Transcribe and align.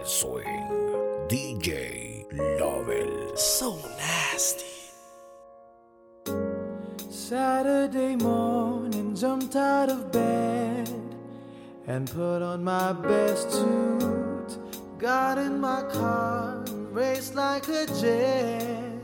el 0.00 0.06
swing. 0.06 1.26
DJ 1.28 2.26
Lobel. 2.58 3.36
So 3.36 3.76
nasty. 3.98 4.64
Saturday 7.10 8.16
morning, 8.16 9.14
jumped 9.14 9.56
out 9.56 9.88
of 9.88 10.10
bed 10.10 10.88
and 11.86 12.10
put 12.10 12.42
on 12.42 12.64
my 12.64 12.92
best 12.92 13.52
suit. 13.52 14.58
Got 14.98 15.38
in 15.38 15.60
my 15.60 15.82
car 15.82 16.62
and 16.66 16.94
raced 16.94 17.34
like 17.34 17.68
a 17.68 17.86
jet 18.00 19.00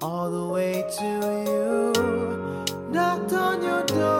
all 0.00 0.30
the 0.30 0.46
way 0.54 0.84
to 0.98 1.08
you. 1.46 2.90
Knocked 2.90 3.32
on 3.32 3.62
your 3.62 3.84
door. 3.84 4.19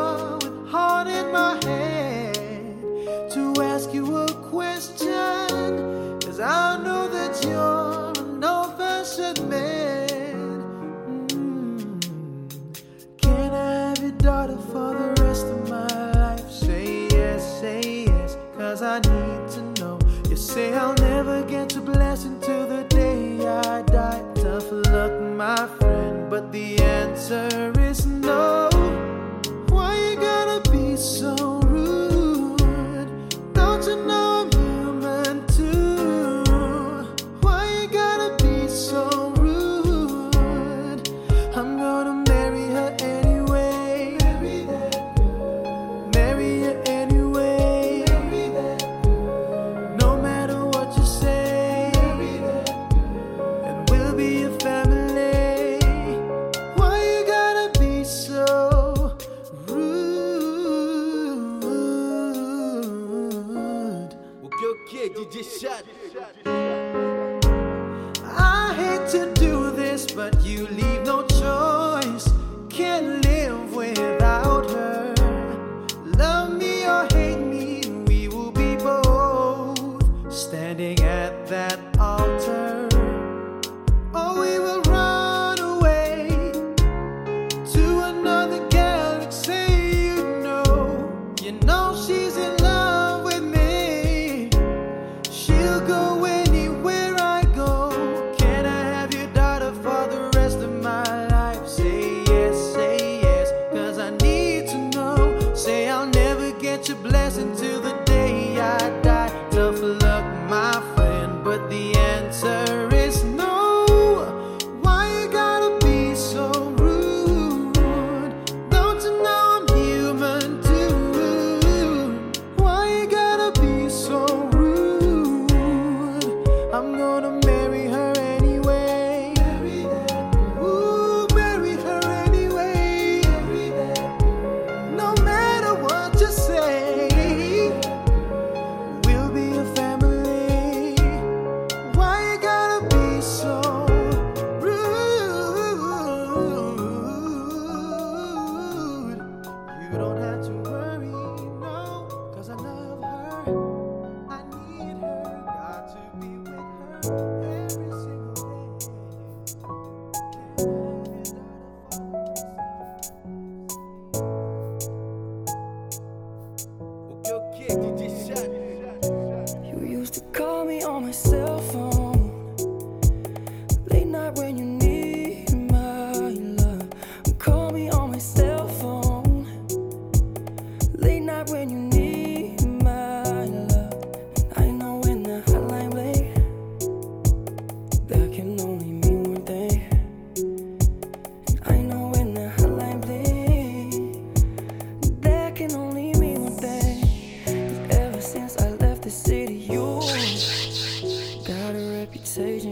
say 20.61 20.75
I'll 20.75 20.95
never 20.95 21.43
get 21.43 21.71
to 21.71 21.81
blessing 21.81 22.39
till 22.41 22.67
the 22.67 22.83
day 22.85 23.47
I 23.47 23.83
die. 23.83 24.23
Tough 24.43 24.69
luck, 24.95 25.15
my 25.45 25.63
friend, 25.79 26.29
but 26.33 26.53
the 26.53 26.67
answer 27.01 27.73
is. 27.79 27.90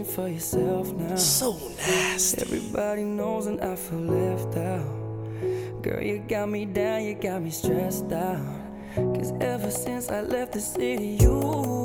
for 0.04 0.28
yourself 0.28 0.92
now. 0.92 1.16
So 1.16 1.53
nasty. 1.76 2.42
Everybody 2.42 3.04
knows, 3.04 3.47
and 3.47 3.60
I 3.60 3.76
feel 3.76 4.00
left 4.00 4.56
out. 4.56 5.82
Girl, 5.82 6.03
you 6.03 6.19
got 6.28 6.48
me 6.48 6.64
down, 6.64 7.04
you 7.04 7.14
got 7.14 7.42
me 7.42 7.50
stressed 7.50 8.12
out. 8.12 8.59
Cause 8.94 9.32
ever 9.41 9.70
since 9.70 10.10
I 10.10 10.22
left 10.22 10.53
the 10.53 10.60
city, 10.60 11.19
you. 11.20 11.78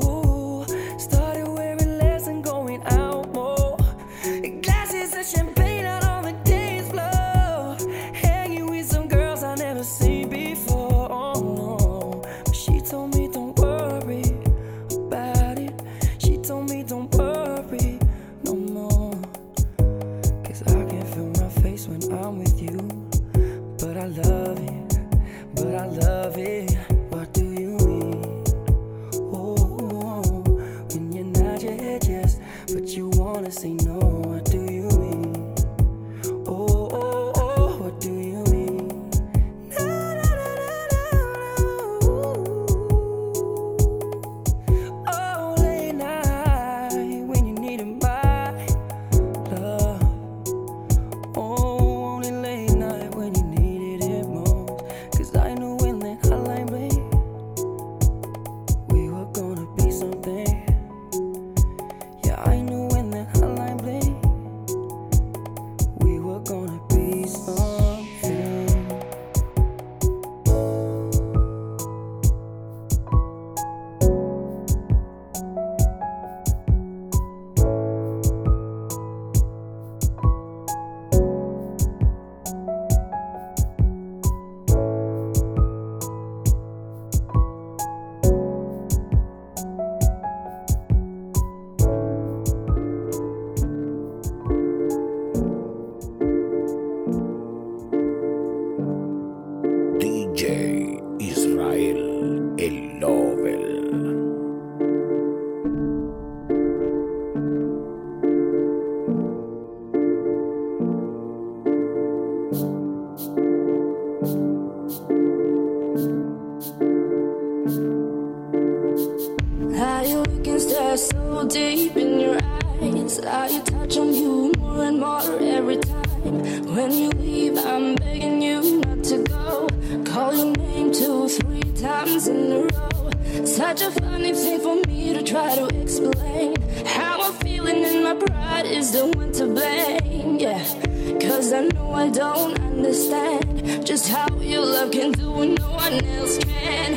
What 145.93 146.03
no 146.03 146.09
one 146.09 146.19
else 146.19 146.37
can. 146.37 146.91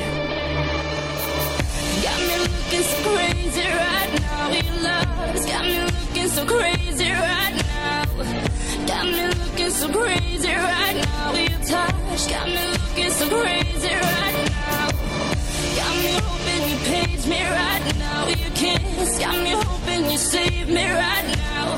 Got 2.03 2.21
me 2.29 2.37
looking 2.39 2.83
so 2.83 2.97
crazy 3.09 3.67
right 3.69 4.21
now. 4.21 4.51
Your 4.51 4.75
love's 4.83 5.47
got 5.47 5.65
me 5.65 5.81
looking 5.81 6.29
so 6.29 6.47
crazy 6.47 7.11
right 7.11 7.55
now. 7.57 8.05
Got 8.87 9.05
me 9.07 9.27
looking 9.27 9.71
so 9.71 9.89
crazy 9.93 10.49
right 10.49 10.95
now. 10.95 11.35
Your 11.35 11.59
touch 11.67 12.29
got 12.31 12.47
me 12.49 12.63
looking 12.73 13.11
so 13.11 13.29
crazy 13.29 13.95
right 13.95 14.37
now. 14.51 14.91
Got 15.77 15.95
me 16.03 16.13
hoping 16.23 16.63
you 16.71 16.79
page 16.91 17.27
me 17.27 17.43
right 17.43 17.97
now. 17.99 18.29
Your 18.29 18.51
kiss 18.55 19.19
got 19.19 19.37
me 19.43 19.51
hoping 19.51 20.11
you 20.11 20.19
save 20.19 20.69
me 20.69 20.91
right 20.91 21.37
now. 21.37 21.77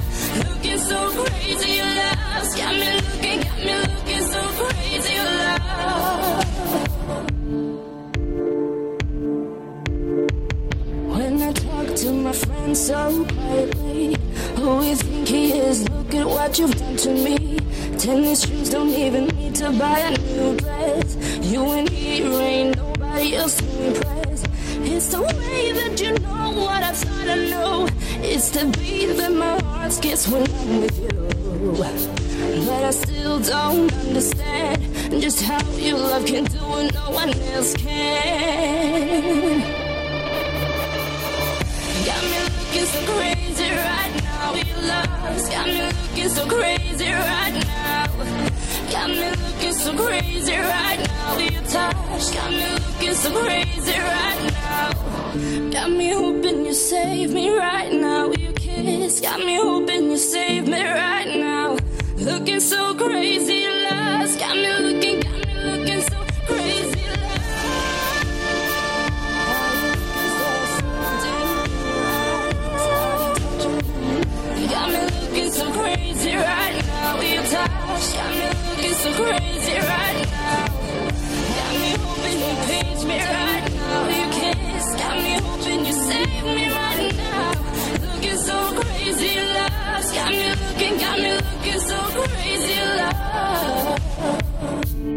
Looking 0.48 0.78
so 0.78 1.24
crazy, 1.24 1.72
your 1.76 1.86
love's 1.86 2.54
got 2.56 2.74
me 2.74 2.92
looking, 3.00 3.40
got 3.40 3.58
me 3.58 3.74
looking 3.76 4.22
so 4.22 4.42
crazy, 4.58 5.14
your 5.14 5.24
love. 5.24 6.87
So 12.74 13.24
quietly, 13.24 14.16
who 14.56 14.82
you 14.84 14.96
think 14.96 15.28
he 15.28 15.58
is? 15.58 15.88
Look 15.88 16.14
at 16.14 16.26
what 16.26 16.58
you've 16.58 16.76
done 16.76 16.96
to 16.96 17.10
me. 17.10 17.58
Tennis 17.98 18.46
shoes 18.46 18.70
don't 18.70 18.90
even 18.90 19.26
need 19.28 19.54
to 19.56 19.70
buy 19.72 19.98
a 19.98 20.16
new 20.18 20.56
dress. 20.56 21.16
You 21.42 21.64
and 21.70 21.90
me 21.90 22.36
ain't 22.36 22.76
nobody 22.76 23.36
else 23.36 23.56
to 23.56 23.86
impress. 23.86 24.44
It's 24.80 25.08
the 25.08 25.22
way 25.22 25.72
that 25.72 26.00
you 26.00 26.12
know 26.18 26.52
what 26.52 26.82
I 26.82 26.92
thought 26.92 27.28
I 27.28 27.36
knew. 27.36 27.88
It's 28.22 28.50
the 28.50 28.66
beat 28.78 29.16
that 29.16 29.32
my 29.32 29.60
heart 29.62 29.92
skips 29.92 30.28
when 30.28 30.42
I'm 30.42 30.80
with 30.80 30.98
you. 30.98 31.08
But 32.66 32.84
I 32.84 32.90
still 32.90 33.40
don't 33.40 33.92
understand 33.92 35.20
just 35.20 35.42
how 35.42 35.62
your 35.76 35.98
love 35.98 36.26
can 36.26 36.44
do 36.44 36.58
what 36.58 36.92
no 36.94 37.10
one 37.10 37.30
else 37.30 37.74
can. 37.74 39.77
Looking 42.78 42.94
so 42.94 43.12
crazy 43.12 43.70
right 43.70 44.22
now. 44.22 44.54
Your 44.54 44.76
love's 44.86 45.48
got 45.48 45.66
me 45.66 45.82
looking 45.82 46.28
so 46.28 46.46
crazy 46.46 47.10
right 47.10 47.64
now. 47.66 48.06
Got 48.90 49.10
me 49.10 49.30
looking 49.30 49.72
so 49.72 49.96
crazy 49.96 50.52
right 50.52 50.98
now. 51.08 51.38
Your 51.38 51.62
touch 51.62 52.34
got 52.34 52.50
me 52.50 52.74
looking 52.74 53.14
so 53.14 53.42
crazy 53.42 53.98
right 53.98 54.52
now. 54.52 55.70
Got 55.70 55.90
me 55.90 56.10
hoping 56.12 56.66
you 56.66 56.74
save 56.74 57.32
me 57.32 57.50
right 57.50 57.92
now. 57.92 58.30
Your 58.32 58.52
kiss 58.52 59.20
got 59.20 59.40
me 59.40 59.56
hoping 59.56 60.10
you 60.10 60.16
save 60.16 60.68
me 60.68 60.82
right 60.82 61.36
now. 61.36 61.76
Looking 62.16 62.60
so 62.60 62.94
crazy, 62.94 63.66
love's 63.66 64.36
got 64.36 64.56
me 64.56 64.72
looking 64.78 65.27
right 76.44 76.86
now. 76.86 77.20
Your 77.20 77.42
touch 77.42 78.06
got 78.14 78.30
me 78.30 78.46
looking 78.68 78.96
so 79.02 79.10
crazy 79.12 79.76
right 79.92 80.20
now. 80.30 80.66
Got 81.58 81.72
me 81.80 81.90
hoping 82.02 82.38
you 82.40 82.54
me 83.08 83.18
right 83.18 83.66
now. 83.74 84.08
Your 84.18 84.30
kiss 84.32 84.86
got 85.00 85.16
me 85.16 85.32
hoping 85.44 85.86
you 85.86 85.92
save 85.92 86.44
me 86.44 86.64
right 86.70 87.12
now. 87.16 87.52
Looking 88.06 88.36
so 88.36 88.56
crazy, 88.80 89.34
love. 89.54 89.68
Got 90.14 90.30
me 90.30 90.48
looking, 90.62 90.94
got 90.98 91.18
me 91.18 91.30
looking 91.34 91.80
so 91.80 91.98
crazy, 92.16 92.78
love. 92.98 93.18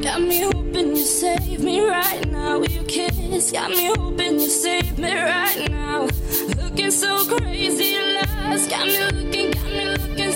Got 0.01 0.21
me 0.21 0.41
hoping 0.41 0.95
you 0.95 1.05
save 1.05 1.59
me 1.63 1.81
right 1.81 2.25
now. 2.31 2.61
Your 2.61 2.83
kiss 2.85 3.51
got 3.51 3.69
me 3.69 3.85
hoping 3.95 4.39
you 4.39 4.49
save 4.49 4.97
me 4.97 5.13
right 5.13 5.69
now. 5.69 6.07
Looking 6.57 6.91
so 6.91 7.25
crazy, 7.25 7.97
love. 8.15 8.69
Got 8.69 8.85
me 8.87 8.99
looking, 9.11 9.51
got 9.51 9.65
me 9.65 9.70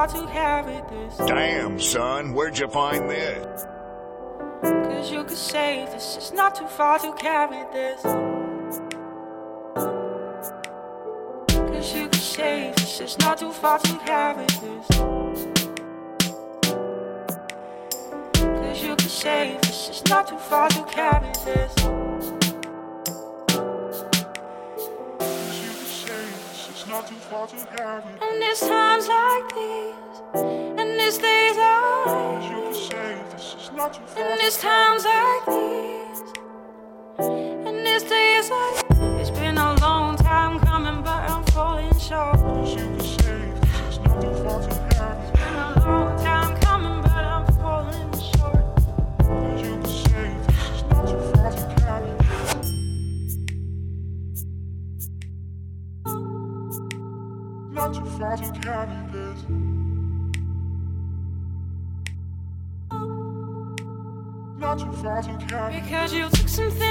hard 0.00 0.10
to 0.10 0.26
carry 0.32 0.80
this. 0.88 1.16
Damn, 1.18 1.78
son, 1.78 2.32
where'd 2.32 2.58
you 2.58 2.68
find 2.68 3.10
this? 3.10 3.66
Cause 4.62 5.12
you 5.12 5.24
could 5.24 5.36
save 5.36 5.90
this, 5.90 6.16
it's 6.16 6.32
not 6.32 6.54
too 6.54 6.66
far 6.66 6.98
to 7.00 7.12
carry 7.12 7.64
this. 7.70 8.00
Cause 11.52 11.94
you 11.94 12.08
could 12.08 12.14
save 12.14 12.76
this, 12.76 13.00
it's 13.02 13.18
not 13.18 13.36
too 13.40 13.52
far 13.52 13.78
to 13.78 13.98
carry 13.98 14.46
this. 14.46 14.86
Cause 18.32 18.82
you 18.82 18.96
could 18.96 19.10
save 19.10 19.60
this, 19.60 19.88
it's 19.90 20.04
not 20.06 20.28
too 20.28 20.38
far 20.38 20.70
to 20.70 20.82
carry 20.84 21.30
this. 21.44 21.99
And 27.00 28.42
it's 28.42 28.60
times 28.60 29.08
like 29.08 29.54
these, 29.54 30.20
and 30.34 31.00
it's 31.00 31.16
days 31.16 31.56
like 31.56 32.40
these, 32.42 32.90
and 34.18 34.40
it's 34.40 34.60
times 34.60 35.04
like 35.06 35.46
these. 35.46 35.89
Because 65.50 66.14
you 66.14 66.28
took 66.28 66.48
something. 66.48 66.89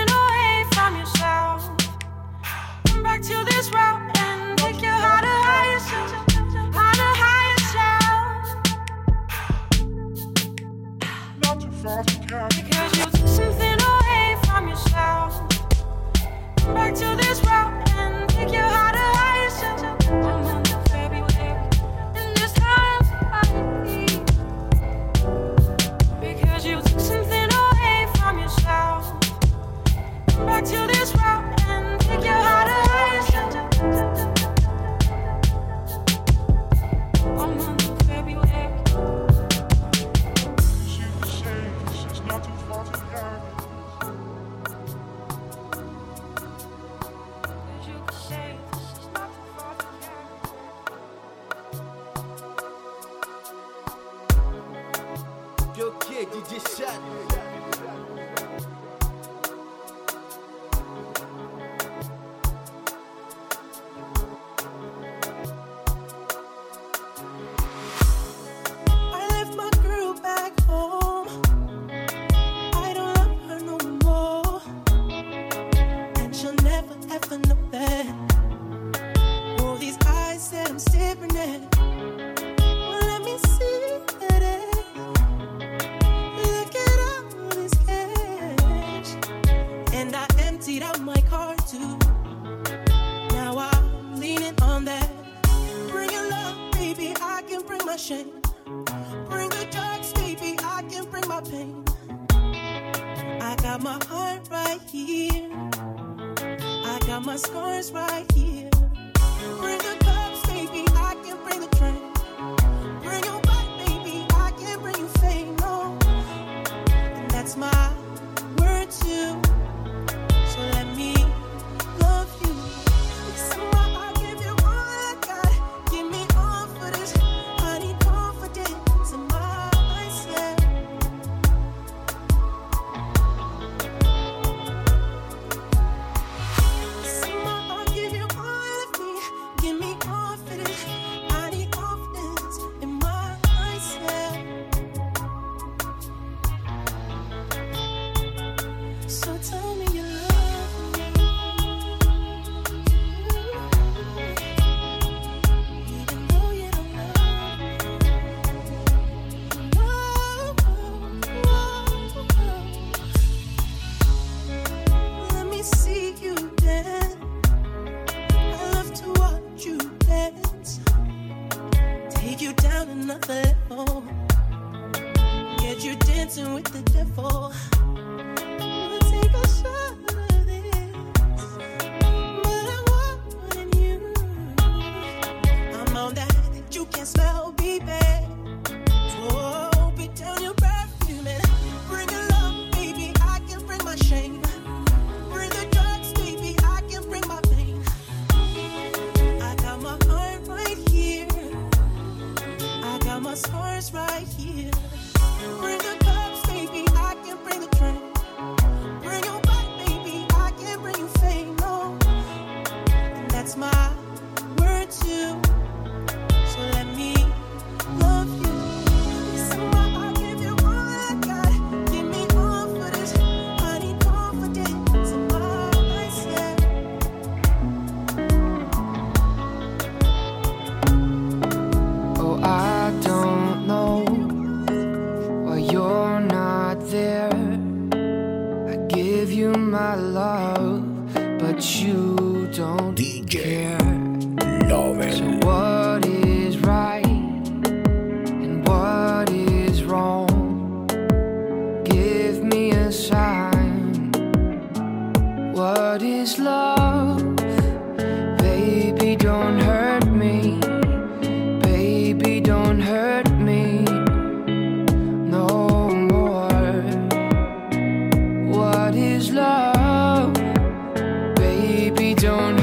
don't 272.20 272.59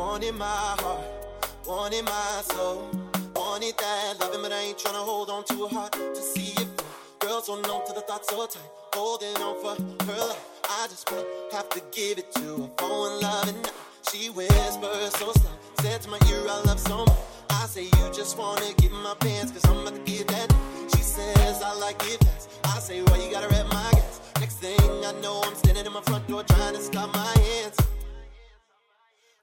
forever. 0.00 0.24
in 0.24 0.38
my 0.38 0.76
heart, 0.80 1.04
one 1.64 1.92
in 1.92 2.04
my 2.04 2.42
soul. 2.44 2.88
Wanted 3.34 3.76
that 3.78 4.16
loving, 4.20 4.42
but 4.42 4.52
I 4.52 4.60
ain't 4.60 4.78
tryna 4.78 5.04
hold 5.04 5.30
on 5.30 5.44
too 5.44 5.66
hard 5.66 5.92
to 5.92 6.16
see 6.16 6.52
it. 6.60 6.68
Girls 7.20 7.46
so 7.46 7.54
numb 7.60 7.82
to 7.86 7.92
the 7.92 8.00
thought 8.00 8.24
so 8.26 8.46
tight, 8.46 8.62
holding 8.94 9.36
on 9.36 9.56
for 9.62 9.74
her 10.04 10.26
life. 10.28 10.46
I 10.64 10.86
just 10.88 11.10
might 11.10 11.24
have 11.52 11.68
to 11.70 11.82
give 11.92 12.18
it 12.18 12.32
to 12.32 12.62
her, 12.62 12.70
fall 12.78 13.14
in 13.16 13.22
love 13.22 13.48
and 13.48 13.62
now 13.62 13.70
she 14.10 14.28
whispers 14.30 15.12
so 15.16 15.32
slow. 15.32 15.50
Said 15.80 16.00
to 16.02 16.08
my 16.08 16.18
ear, 16.28 16.42
I 16.48 16.62
love 16.66 16.80
so 16.80 17.04
much. 17.04 17.18
I 17.50 17.66
say 17.66 17.84
you 17.84 18.06
just 18.12 18.38
wanna 18.38 18.72
get 18.78 18.90
in 18.90 19.02
my 19.02 19.14
pants, 19.20 19.52
cause 19.52 19.64
I'm 19.66 19.78
about 19.78 19.94
to 19.94 20.12
get 20.12 20.28
that. 20.28 20.52
She 20.94 21.02
says 21.02 21.62
I 21.62 21.74
like 21.78 22.00
it 22.06 22.22
fast. 22.24 22.50
I 22.64 22.78
say, 22.78 23.02
well, 23.02 23.20
you 23.22 23.30
gotta 23.30 23.48
rep 23.48 23.66
my 23.68 23.90
gas. 23.92 24.20
Next 24.40 24.56
thing 24.58 24.78
I 25.04 25.12
know, 25.22 25.42
I'm 25.44 25.54
standing 25.54 25.86
in 25.86 25.92
my 25.92 26.02
front 26.02 26.26
door 26.28 26.42
trying 26.44 26.74
to 26.74 26.80
stop 26.80 27.12
my 27.14 27.32
hands. 27.40 27.76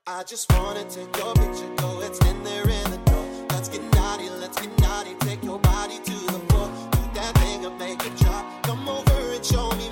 I 0.10 0.24
just 0.24 0.50
wanna 0.54 0.86
take 0.86 1.13
your 1.17 1.34
picture, 1.34 1.67
go 1.76 2.00
and 2.00 2.15
stand 2.15 2.46
there 2.46 2.63
in 2.63 2.91
the 2.91 2.98
door. 3.12 3.26
Let's 3.50 3.67
get 3.67 3.84
naughty, 3.93 4.30
let's 4.30 4.58
get 4.58 4.80
naughty. 4.80 5.15
Take 5.20 5.43
your 5.43 5.60
body 5.60 6.00
to 6.00 6.12
the 6.32 6.39
floor. 6.48 6.70
Do 6.91 7.00
that 7.15 7.38
thing 7.39 7.65
and 7.65 7.78
make 7.78 8.02
it 8.06 8.15
drop. 8.15 8.46
Come 8.63 8.88
over 8.88 9.34
and 9.34 9.46
show 9.46 9.70
me 9.72 9.89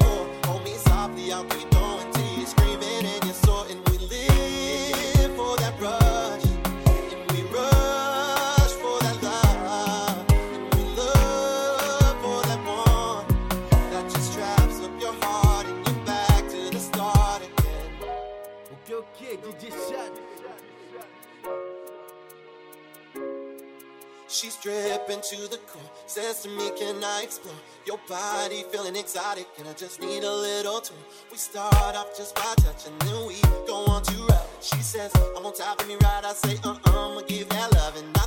Dripping 25.06 25.24
to 25.24 25.50
the 25.50 25.58
core. 25.68 25.82
Says 26.08 26.42
to 26.44 26.50
me, 26.50 26.72
Can 26.78 27.04
I 27.04 27.22
explore 27.24 27.54
your 27.86 28.00
body? 28.08 28.64
Feeling 28.72 28.96
exotic, 28.96 29.48
and 29.60 29.68
I 29.68 29.74
just 29.74 30.00
need 30.02 30.24
a 30.24 30.32
little 30.34 30.80
tour. 30.80 30.98
We 31.32 31.38
start 31.38 31.96
off 31.96 32.18
just 32.18 32.36
by 32.36 32.54
touching, 32.58 32.94
then 33.00 33.28
we 33.28 33.40
go 33.68 33.86
on 33.86 34.04
to 34.04 34.24
rub. 34.24 34.48
She 34.62 34.78
says, 34.78 35.12
I'm 35.38 35.46
on 35.46 35.54
top 35.54 35.82
of 35.82 35.88
me 35.88 35.96
right. 35.96 36.24
I 36.24 36.34
say, 36.34 36.58
Uh 36.64 36.76
uh, 36.86 37.12
I'ma 37.12 37.22
give 37.28 37.50
that 37.50 37.72
love. 37.74 37.98
And 37.98 38.18
I 38.18 38.26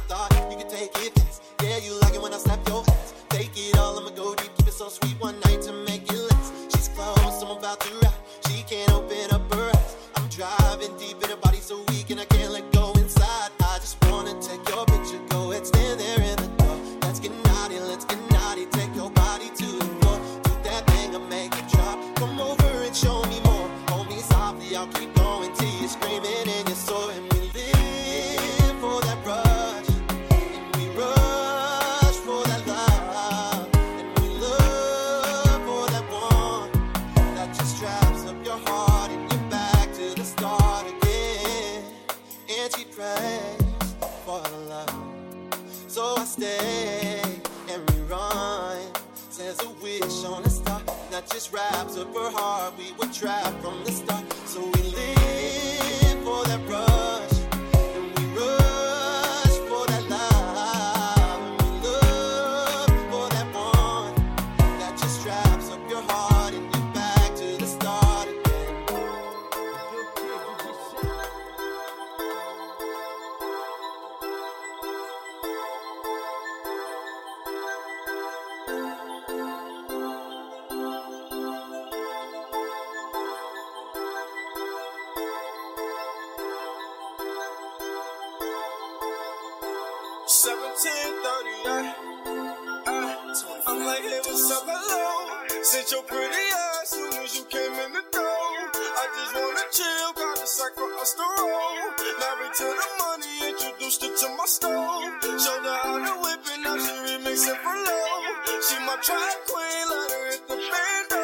Since 95.78 95.92
your 95.92 96.02
pretty 96.02 96.44
ass 96.74 96.90
soon 96.90 97.14
as 97.22 97.38
you 97.38 97.44
came 97.44 97.70
in 97.70 97.92
the 97.94 98.02
door. 98.10 98.50
I 98.98 99.04
just 99.14 99.30
wanna 99.30 99.62
chill, 99.70 100.10
got 100.18 100.42
a 100.42 100.44
sack 100.44 100.74
for 100.74 100.90
us 100.98 101.14
to 101.14 101.22
roll. 101.22 101.94
Married 102.18 102.54
to 102.58 102.66
the 102.66 102.88
money, 102.98 103.54
introduced 103.54 104.02
her 104.02 104.10
to 104.10 104.28
my 104.34 104.46
stove. 104.50 105.06
Showed 105.22 105.62
her 105.62 105.78
how 105.78 106.02
to 106.02 106.14
whip 106.18 106.42
it, 106.50 106.58
now 106.66 106.74
she 106.82 106.90
remixing 107.06 107.62
for 107.62 107.78
low. 107.78 108.18
She 108.58 108.74
my 108.90 108.98
track 109.06 109.38
queen, 109.46 109.84
let 109.86 110.10
her 110.10 110.24
hit 110.34 110.42
the 110.50 110.58
bando. 110.58 111.22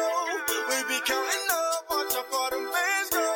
We 0.71 0.77
be 0.87 1.03
counting 1.03 1.47
up, 1.51 1.91
watch 1.91 2.15
how 2.15 2.23
far 2.31 2.55
them 2.55 2.63
bands 2.71 3.11
go. 3.11 3.27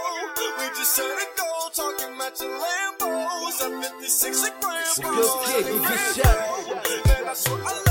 We 0.55 0.71
just 0.71 0.95
set 0.95 1.03
a 1.03 1.27
goal, 1.35 1.67
talking 1.75 2.15
matching 2.15 2.55
Lambos. 2.63 3.59
At 3.59 3.75
56 3.91 4.47
a 4.47 4.51
gram, 4.63 5.19
Yo, 5.19 5.27
kid, 5.43 5.67
DJ 5.67 5.91
Shot. 6.15 7.11
Man, 7.11 7.27
I 7.27 7.33
swear 7.35 7.59
I 7.59 7.88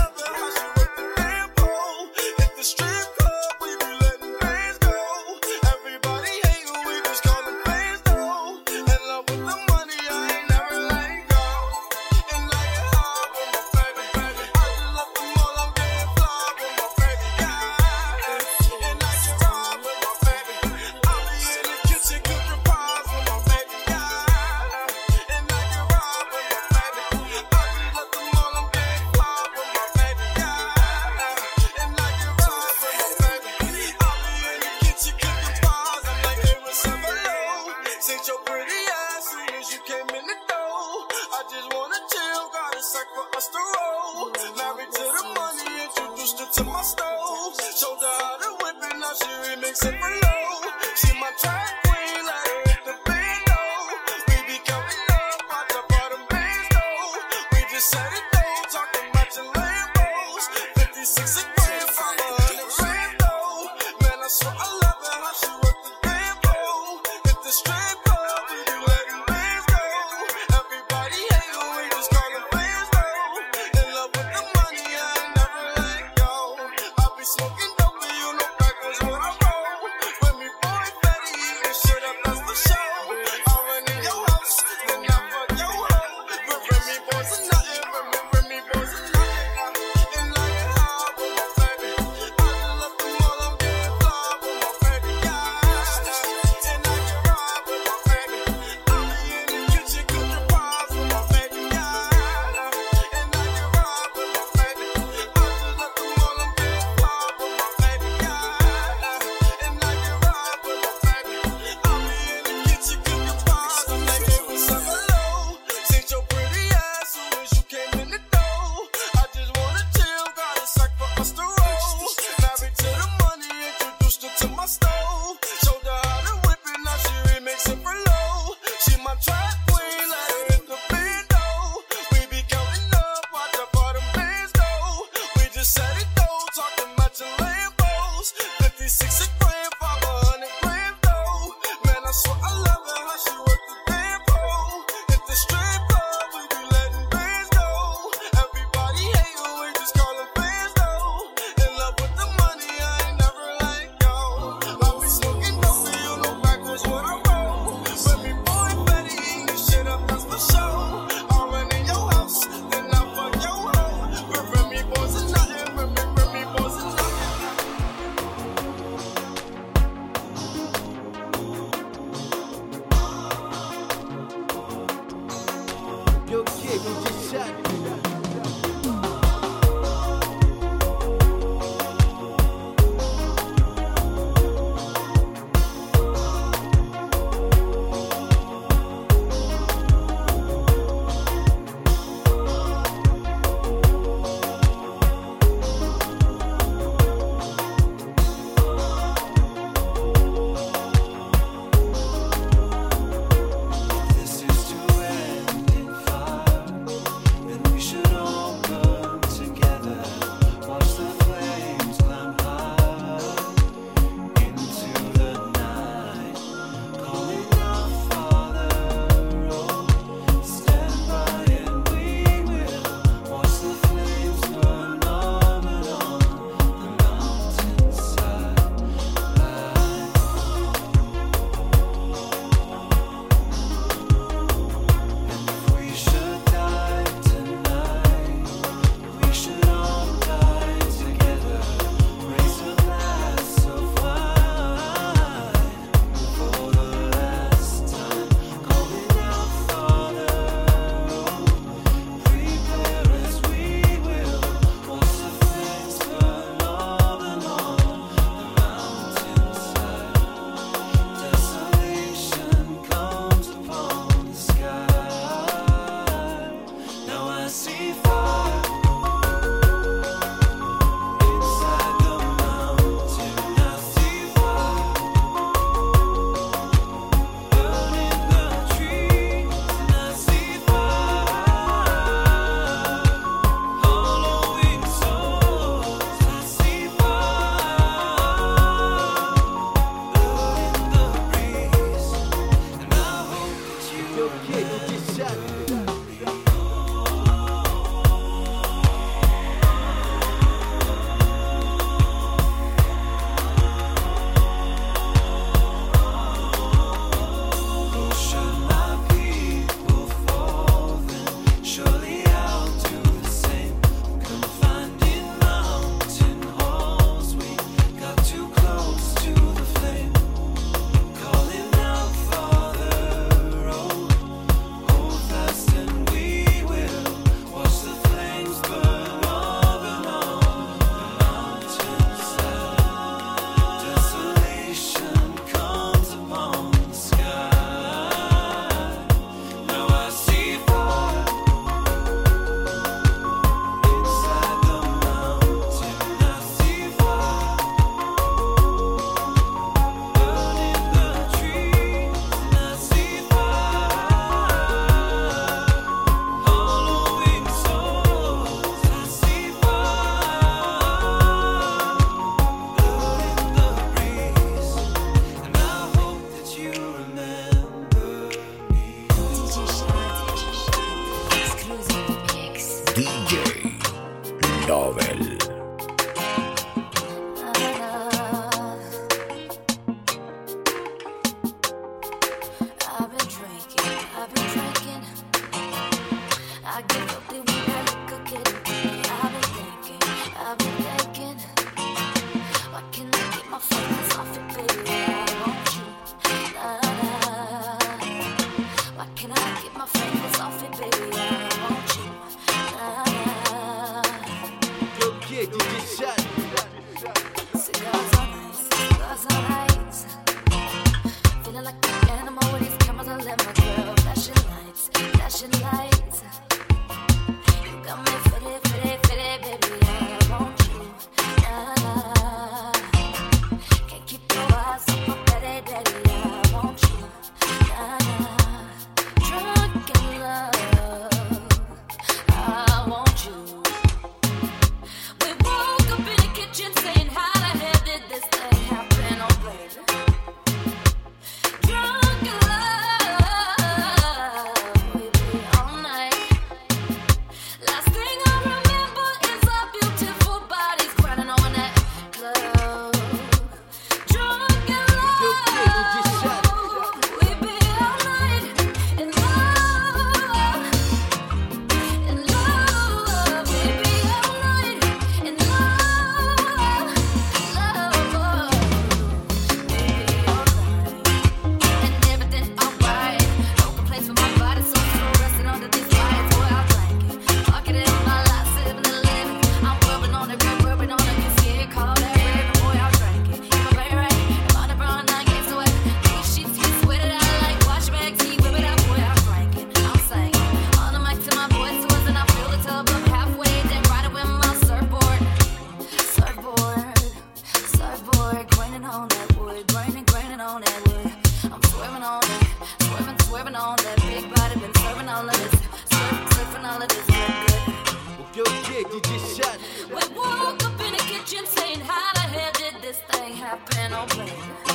just 509.00 509.36
shut. 509.36 509.58
We 509.88 509.94
woke 510.16 510.64
up 510.64 510.80
in 510.80 510.92
the 510.92 511.04
kitchen 511.06 511.46
saying, 511.46 511.80
How 511.80 512.12
the 512.14 512.20
hell 512.20 512.52
did 512.54 512.82
this 512.82 512.98
thing 513.10 513.34
happen? 513.34 513.92
Oh. 513.92 514.67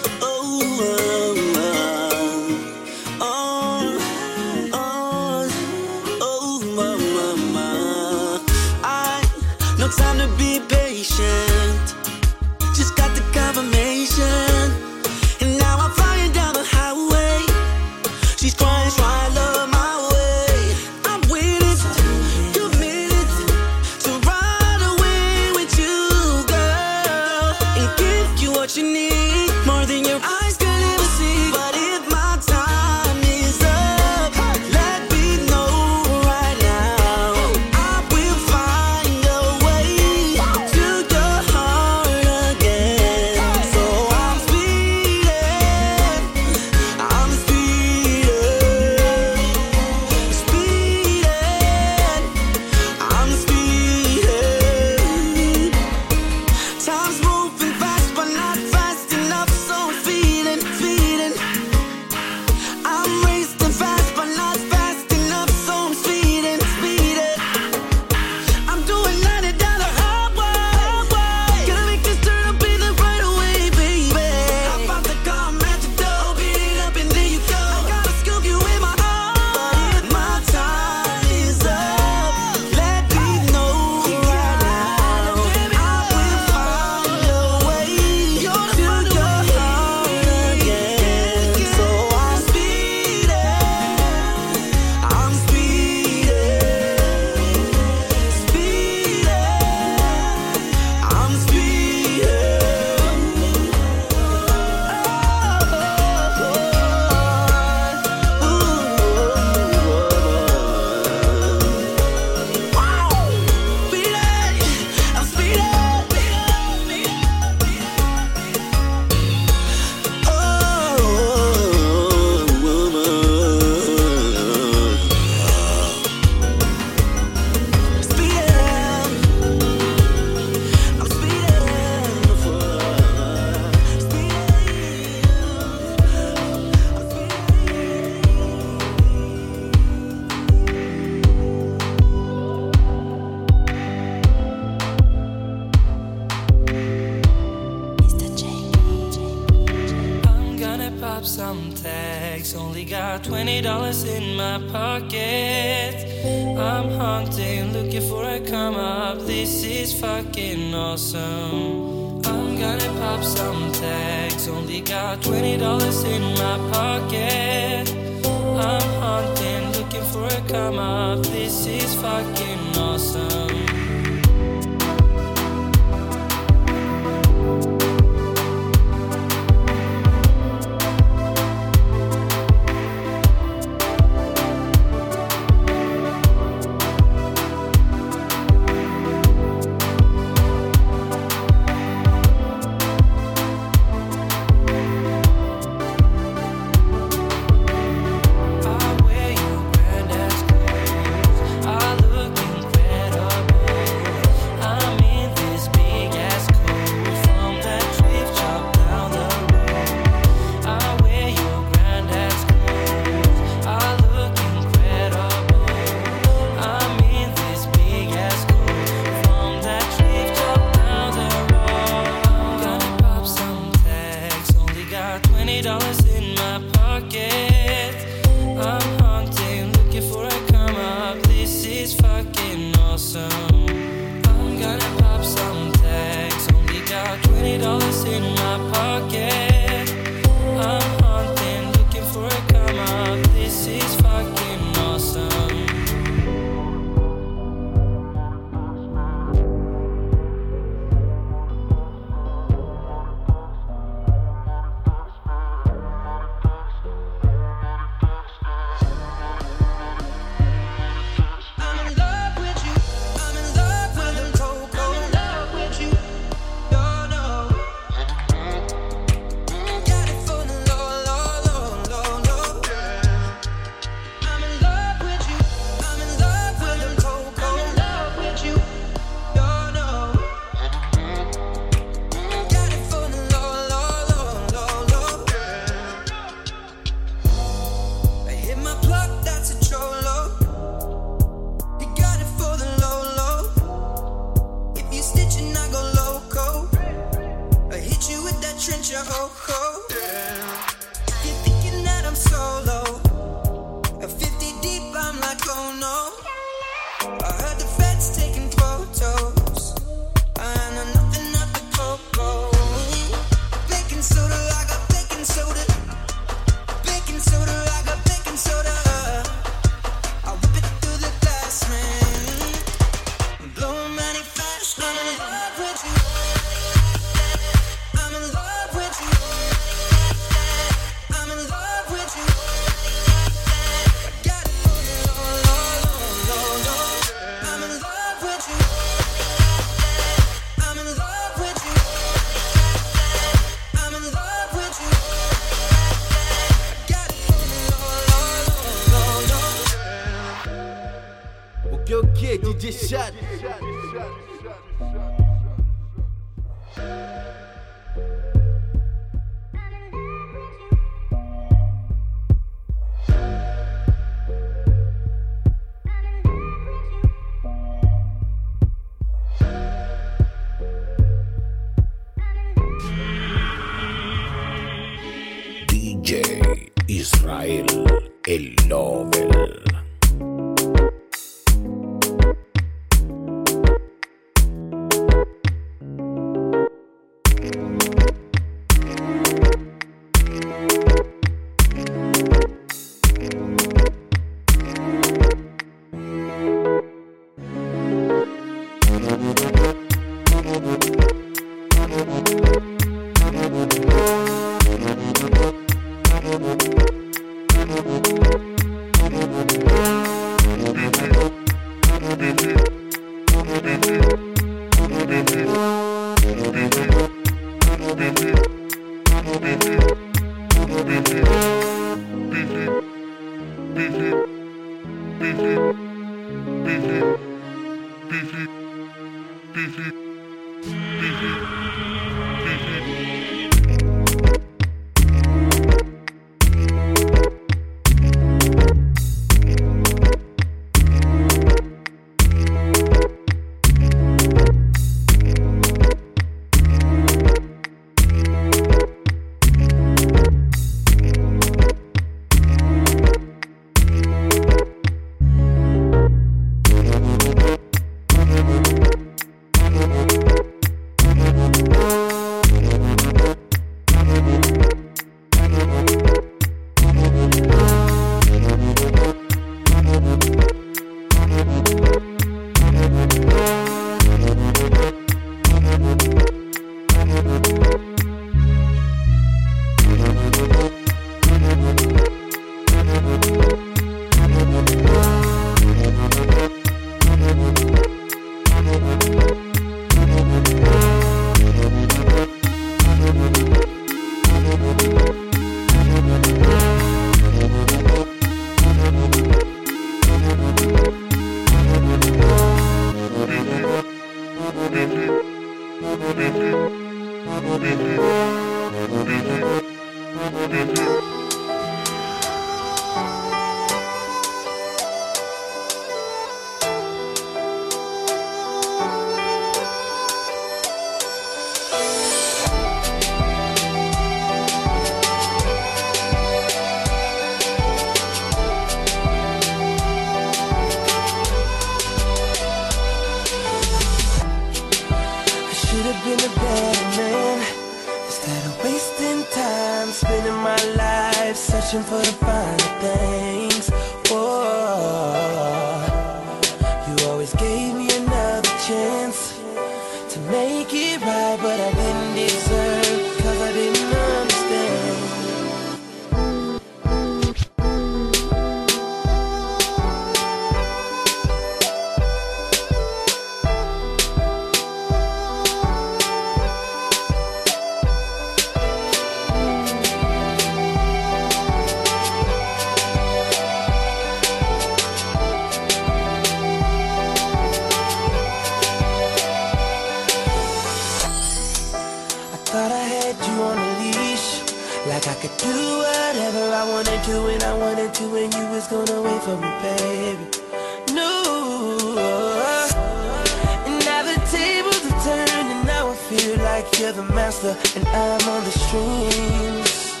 And 597.78 597.88
I'm 597.88 598.28
on 598.28 598.44
the 598.44 598.50
strings. 598.50 600.00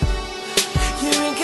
You're 1.02 1.22
in 1.28 1.34